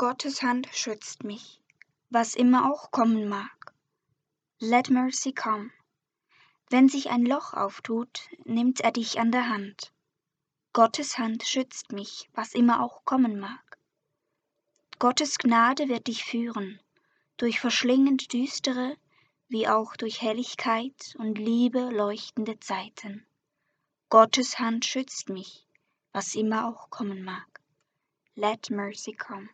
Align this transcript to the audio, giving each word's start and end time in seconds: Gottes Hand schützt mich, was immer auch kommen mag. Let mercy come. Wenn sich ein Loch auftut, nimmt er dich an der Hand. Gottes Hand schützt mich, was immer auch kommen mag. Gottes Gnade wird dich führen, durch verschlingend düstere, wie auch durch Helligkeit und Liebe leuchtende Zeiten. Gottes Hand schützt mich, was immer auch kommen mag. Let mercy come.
Gottes 0.00 0.42
Hand 0.42 0.68
schützt 0.72 1.24
mich, 1.24 1.60
was 2.08 2.36
immer 2.36 2.72
auch 2.72 2.92
kommen 2.92 3.28
mag. 3.28 3.74
Let 4.60 4.90
mercy 4.90 5.32
come. 5.32 5.72
Wenn 6.70 6.88
sich 6.88 7.10
ein 7.10 7.26
Loch 7.26 7.52
auftut, 7.52 8.20
nimmt 8.44 8.78
er 8.80 8.92
dich 8.92 9.18
an 9.18 9.32
der 9.32 9.48
Hand. 9.48 9.92
Gottes 10.72 11.18
Hand 11.18 11.44
schützt 11.44 11.90
mich, 11.90 12.30
was 12.32 12.54
immer 12.54 12.80
auch 12.84 13.04
kommen 13.04 13.40
mag. 13.40 13.76
Gottes 15.00 15.36
Gnade 15.36 15.88
wird 15.88 16.06
dich 16.06 16.24
führen, 16.24 16.78
durch 17.36 17.58
verschlingend 17.58 18.32
düstere, 18.32 18.96
wie 19.48 19.66
auch 19.66 19.96
durch 19.96 20.22
Helligkeit 20.22 21.16
und 21.18 21.38
Liebe 21.38 21.90
leuchtende 21.90 22.60
Zeiten. 22.60 23.26
Gottes 24.10 24.60
Hand 24.60 24.84
schützt 24.84 25.28
mich, 25.28 25.66
was 26.12 26.36
immer 26.36 26.68
auch 26.68 26.88
kommen 26.88 27.24
mag. 27.24 27.60
Let 28.36 28.70
mercy 28.70 29.12
come. 29.12 29.48